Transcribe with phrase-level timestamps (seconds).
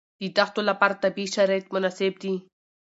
[0.19, 2.33] د دښتو لپاره طبیعي شرایط مناسب دي.